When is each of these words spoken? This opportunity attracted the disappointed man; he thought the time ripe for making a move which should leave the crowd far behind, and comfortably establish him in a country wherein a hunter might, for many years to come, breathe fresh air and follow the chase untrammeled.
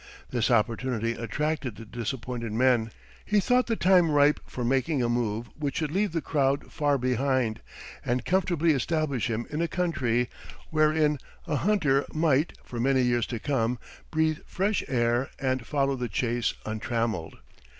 This 0.31 0.49
opportunity 0.49 1.11
attracted 1.11 1.75
the 1.75 1.85
disappointed 1.85 2.51
man; 2.53 2.91
he 3.23 3.39
thought 3.39 3.67
the 3.67 3.75
time 3.75 4.09
ripe 4.09 4.39
for 4.47 4.65
making 4.65 5.03
a 5.03 5.07
move 5.07 5.49
which 5.55 5.77
should 5.77 5.91
leave 5.91 6.11
the 6.11 6.23
crowd 6.23 6.71
far 6.71 6.97
behind, 6.97 7.61
and 8.03 8.25
comfortably 8.25 8.71
establish 8.71 9.29
him 9.29 9.45
in 9.51 9.61
a 9.61 9.67
country 9.67 10.27
wherein 10.71 11.19
a 11.45 11.57
hunter 11.57 12.03
might, 12.11 12.57
for 12.63 12.79
many 12.79 13.01
years 13.03 13.27
to 13.27 13.37
come, 13.37 13.77
breathe 14.09 14.39
fresh 14.47 14.83
air 14.87 15.29
and 15.37 15.67
follow 15.67 15.95
the 15.95 16.09
chase 16.09 16.55
untrammeled. 16.65 17.35